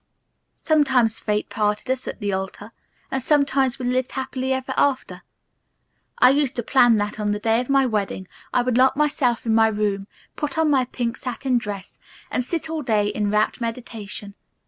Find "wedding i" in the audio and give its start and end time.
7.85-8.63